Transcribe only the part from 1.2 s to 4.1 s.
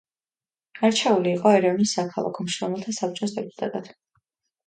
იყო ერევნის საქალაქო მშრომელთა საბჭოს დეპუტატად.